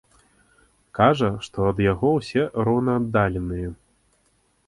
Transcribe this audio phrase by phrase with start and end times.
[0.99, 3.69] Кажа, што ад яго ўсе роўнааддаленыя.